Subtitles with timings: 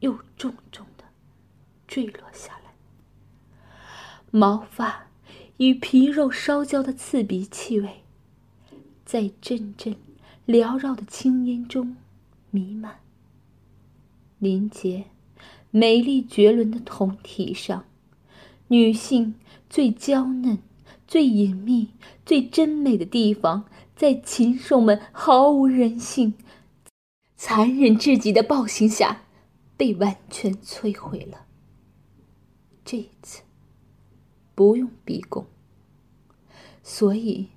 [0.00, 1.04] 又重重的
[1.86, 2.72] 坠落下来，
[4.30, 5.06] 毛发
[5.58, 8.02] 与皮肉烧焦的刺鼻气味，
[9.04, 9.96] 在阵阵
[10.46, 11.96] 缭绕的青烟中
[12.50, 13.00] 弥漫。
[14.38, 15.04] 林杰
[15.70, 17.84] 美丽绝伦的酮体上，
[18.68, 19.34] 女性
[19.68, 20.58] 最娇嫩、
[21.06, 21.90] 最隐秘、
[22.24, 26.34] 最真美的地方，在禽兽们毫无人性、
[27.36, 29.24] 残忍至极的暴行下，
[29.80, 31.46] 被完全摧毁了。
[32.84, 33.40] 这一次，
[34.54, 35.46] 不用逼供，
[36.82, 37.48] 所以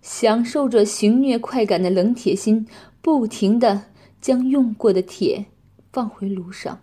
[0.00, 2.68] 享受着行虐快感的冷铁心，
[3.02, 3.86] 不停的
[4.20, 5.46] 将用过的铁。
[5.92, 6.82] 放回炉上，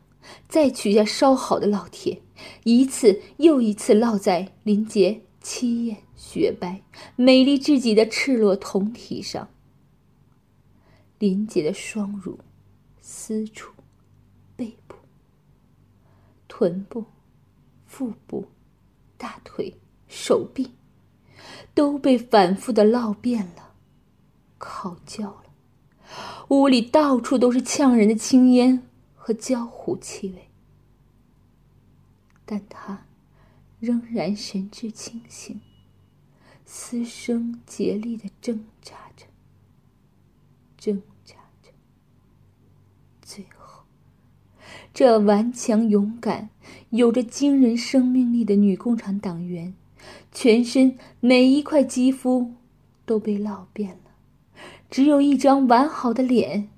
[0.50, 2.22] 再取下烧好的烙铁，
[2.66, 6.82] 一次又一次烙在林杰凄艳雪白、
[7.16, 9.48] 美丽至极的赤裸铜体上。
[11.20, 12.40] 林杰的双乳、
[13.00, 13.73] 私处、
[16.56, 17.04] 臀部、
[17.88, 18.48] 腹部、
[19.18, 19.76] 大腿、
[20.08, 20.72] 手臂，
[21.74, 23.74] 都被反复的烙遍了，
[24.60, 25.46] 烤焦了。
[26.50, 28.88] 屋里到处都是呛人的青烟。
[29.26, 30.50] 和焦糊气味，
[32.46, 33.06] 但他
[33.80, 35.62] 仍然神志清醒，
[36.66, 39.26] 嘶声竭力的挣扎着，
[40.76, 41.72] 挣扎着。
[43.22, 43.63] 最后，
[44.94, 46.50] 这顽强勇敢、
[46.90, 49.74] 有着惊人生命力的女共产党员，
[50.32, 52.54] 全身每一块肌肤
[53.06, 54.12] 都被烙遍了，
[54.90, 56.70] 只有一张完好的脸。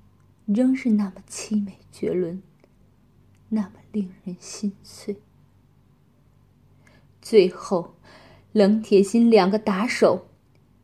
[0.46, 2.40] 仍是那么凄美绝伦，
[3.48, 5.16] 那么令人心碎。
[7.20, 7.96] 最后，
[8.52, 10.28] 冷铁心两个打手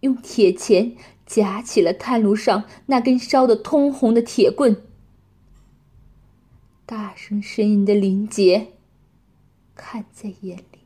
[0.00, 4.82] 用铁钳夹起了炭炉上那根烧得通红的铁棍。
[6.92, 8.74] 大声呻吟的林杰
[9.74, 10.80] 看在眼里，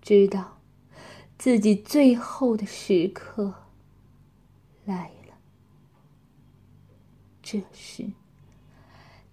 [0.00, 0.60] 知道
[1.36, 3.52] 自己最后的时刻
[4.86, 5.34] 来了。
[7.42, 8.12] 这时，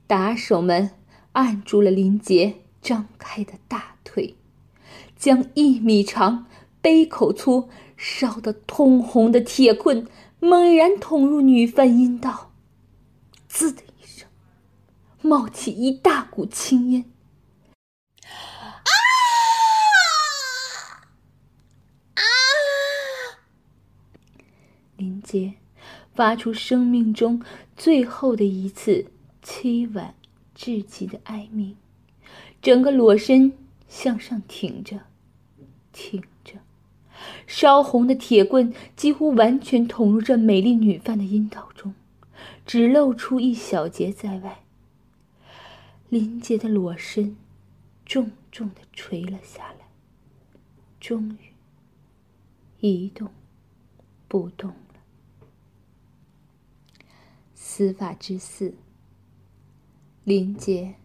[0.05, 0.91] 打手们
[1.31, 4.35] 按住了林杰张开的大腿，
[5.15, 6.47] 将一米长、
[6.81, 10.05] 杯口粗、烧得通红的铁棍
[10.41, 12.51] 猛然捅入女犯阴道，
[13.47, 13.84] 滋的，
[15.25, 17.05] 冒起一大股青烟。
[18.21, 18.91] 啊！
[22.15, 22.21] 啊！
[24.97, 25.55] 林杰。
[26.13, 27.43] 发出生命中
[27.75, 29.11] 最后的一次
[29.43, 30.15] 凄婉
[30.53, 31.75] 至极的哀鸣，
[32.61, 33.51] 整个裸身
[33.89, 35.01] 向上挺着，
[35.91, 36.53] 挺着，
[37.45, 41.93] 烧红的铁棍几乎完全捅入这美丽女犯的阴道中，
[42.65, 44.63] 只露出一小截在外。
[46.09, 47.35] 林杰的裸身
[48.05, 49.87] 重重的垂了下来，
[50.99, 51.53] 终于
[52.79, 53.31] 一动
[54.27, 54.77] 不动了。
[57.53, 58.75] 司法之四，
[60.23, 60.95] 林杰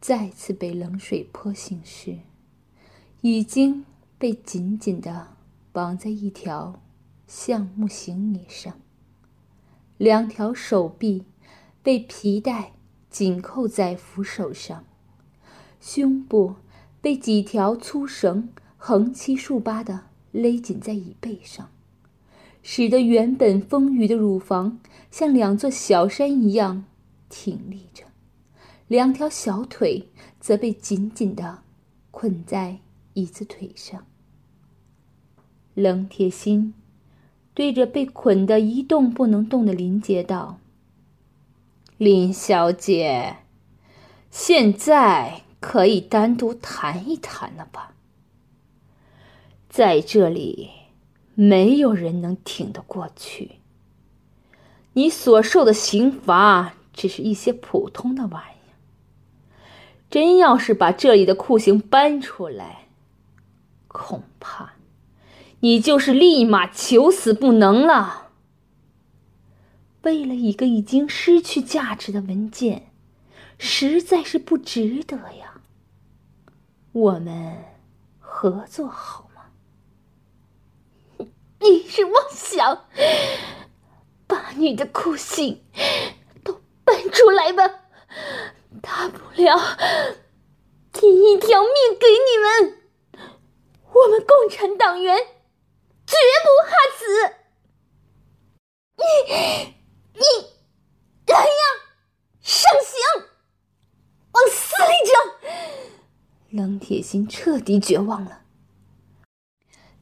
[0.00, 2.18] 再次被冷水泼醒时，
[3.22, 3.86] 已经
[4.18, 5.36] 被紧紧的
[5.72, 6.82] 绑在一条
[7.26, 8.78] 橡木行椅上，
[9.96, 11.24] 两条手臂
[11.82, 12.72] 被皮带
[13.14, 14.84] 紧扣在扶手上，
[15.80, 16.56] 胸部
[17.00, 21.70] 被几条粗绳横七竖八的勒紧在椅背上。
[22.60, 24.80] 使得原本丰腴的乳房
[25.12, 26.86] 像两座小山一样
[27.28, 28.02] 挺立着，
[28.88, 30.08] 两条小腿
[30.40, 31.60] 则被紧紧的
[32.10, 32.78] 捆在
[33.12, 34.04] 椅子腿上。
[35.74, 36.74] 冷铁心
[37.54, 40.58] 对着被捆得一动不能动的林杰道
[41.96, 43.36] ：“林小姐，
[44.30, 47.94] 现在可以单独谈一谈了吧？
[49.68, 50.70] 在这里。”
[51.36, 53.58] 没有人能挺得过去。
[54.92, 58.78] 你所受的刑罚只是一些普通的玩意儿。
[60.08, 62.86] 真要是把这里的酷刑搬出来，
[63.88, 64.74] 恐怕
[65.58, 68.23] 你就是立马求死不能了。
[70.04, 72.92] 为了一个已经失去价值的文件，
[73.58, 75.62] 实在是不值得呀。
[76.92, 77.64] 我们
[78.20, 79.46] 合作好吗。
[81.60, 82.86] 你是妄想
[84.26, 85.64] 把你的酷刑
[86.42, 87.80] 都搬出来吧？
[88.82, 89.58] 大不了
[90.92, 92.78] 提一条命给你们，
[93.92, 95.16] 我们共产党员
[96.06, 97.04] 绝不怕死。
[98.96, 99.02] 你
[100.12, 100.20] 你
[101.26, 101.62] 来呀，
[102.40, 103.26] 上刑！
[106.54, 108.42] 冷铁心彻底绝望了。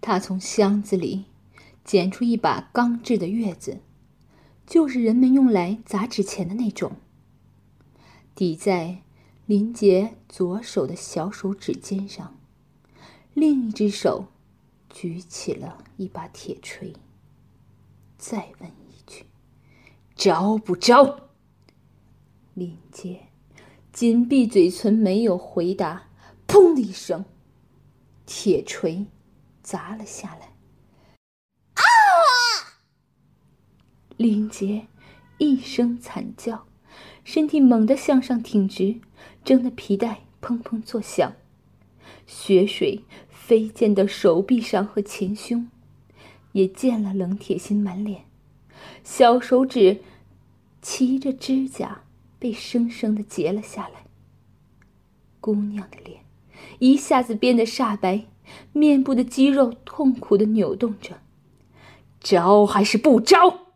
[0.02, 1.25] 他从箱子里
[1.82, 3.81] 捡出一把钢制的月子，
[4.66, 6.93] 就是人们用来砸纸钱的那种。
[8.34, 8.99] 抵在
[9.46, 12.38] 林杰左手的小手指尖上，
[13.32, 14.26] 另一只手
[14.90, 16.93] 举起了一把铁锤。
[18.19, 19.25] 再问一句
[20.14, 21.31] ：“招不招？”
[22.52, 23.20] 林杰
[23.90, 26.08] 紧闭嘴唇，没有回答。
[26.52, 27.25] 砰的一声，
[28.26, 29.06] 铁锤。
[29.62, 30.49] 砸了下来！
[31.75, 31.82] 啊！
[34.19, 34.88] 林杰
[35.38, 36.66] 一声惨叫，
[37.22, 39.00] 身体猛地向上挺直，
[39.44, 41.34] 挣的皮带砰砰作响，
[42.26, 45.70] 血水飞溅到手臂上和前胸，
[46.50, 48.25] 也溅了冷铁心满脸，
[49.05, 50.02] 小手指
[50.82, 52.02] 骑着指甲
[52.40, 54.06] 被生生的截了下来。
[55.40, 56.25] 姑娘的脸
[56.78, 58.26] 一下子变得煞白。
[58.72, 61.20] 面部的肌肉痛苦的扭动着，
[62.20, 63.68] 招还是不招？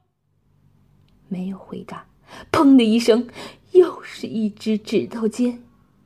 [1.28, 2.06] 没有回答。
[2.52, 3.28] 砰的一声，
[3.72, 5.62] 又是一只指头尖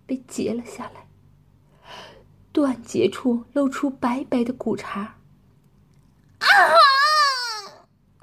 [0.07, 1.07] 被截了下来，
[2.53, 5.17] 断节处露出白白的骨茬。
[6.39, 6.47] 啊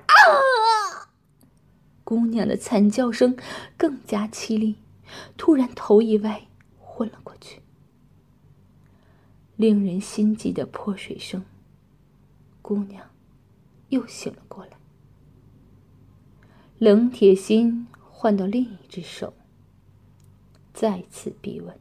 [0.06, 1.10] 啊！
[2.04, 3.36] 姑娘的惨叫声
[3.76, 4.76] 更加凄厉，
[5.36, 6.48] 突然头一歪，
[6.80, 7.62] 昏了过去。
[9.58, 11.44] 令人心悸的泼水声。
[12.62, 13.10] 姑娘
[13.90, 14.72] 又醒了过来。
[16.78, 19.34] 冷铁心换到另一只手，
[20.74, 21.80] 再次逼问：“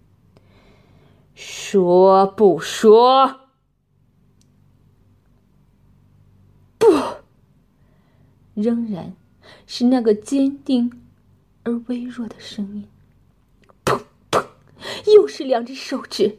[1.34, 3.48] 说不说？”
[6.78, 6.86] 不，
[8.54, 9.14] 仍然
[9.66, 11.02] 是那个坚定
[11.64, 12.88] 而微弱的声音。
[13.84, 14.46] 砰砰，
[15.14, 16.38] 又是两只手指。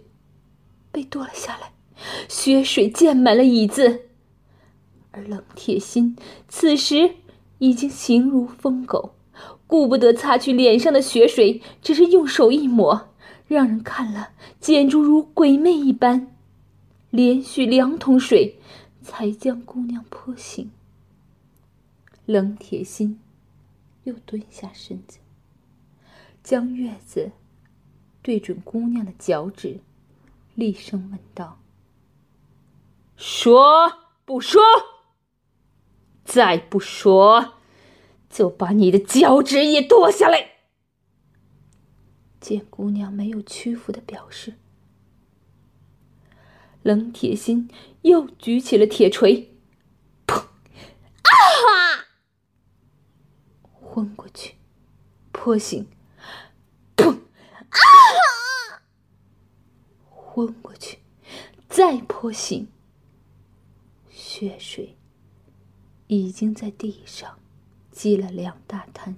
[0.98, 1.74] 被剁了下来，
[2.28, 4.08] 血水溅满了椅子，
[5.12, 6.18] 而冷铁心
[6.48, 7.18] 此时
[7.60, 9.14] 已经形如疯狗，
[9.68, 13.10] 顾不得擦去脸上的血水，只是用手一抹，
[13.46, 14.30] 让人看了
[14.60, 16.36] 简直如鬼魅一般。
[17.12, 18.58] 连续两桶水
[19.04, 20.72] 才将姑娘泼醒。
[22.26, 23.20] 冷铁心
[24.06, 25.20] 又蹲下身子，
[26.42, 27.34] 将月子
[28.24, 29.80] 对准姑娘的脚趾。
[30.58, 31.60] 厉声问道
[33.16, 33.94] ：“说
[34.26, 34.60] 不说？
[36.26, 37.60] 再不说，
[38.28, 40.54] 就把你的脚趾也剁下来！”
[42.42, 44.56] 见姑娘没有屈服的表示，
[46.82, 47.70] 冷铁心
[48.02, 49.56] 又举起了铁锤，
[50.26, 50.40] 砰！
[50.40, 52.10] 啊！
[53.80, 54.56] 昏过去，
[55.32, 55.88] 泼醒，
[56.96, 57.12] 砰！
[57.12, 58.37] 啊！
[60.38, 61.00] 昏过去，
[61.68, 62.68] 再泼醒。
[64.12, 64.96] 血水
[66.06, 67.40] 已经在地上
[67.92, 69.16] 积了两大滩，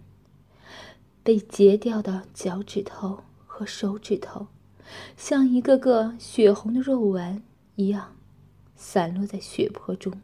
[1.21, 4.48] 被截掉的脚趾头和手指头，
[5.18, 7.44] 像一个个血红的肉丸
[7.75, 8.16] 一样，
[8.77, 10.21] 散落在血泊中。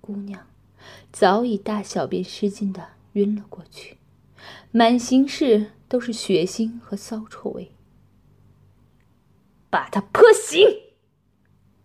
[0.00, 0.48] 姑娘
[1.12, 3.98] 早已大小便失禁的晕了过去，
[4.72, 7.70] 满行室都是血腥和骚臭味。
[9.70, 10.89] 把他泼醒。